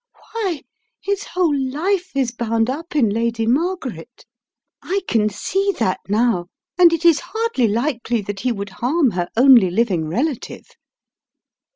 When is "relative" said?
10.07-10.65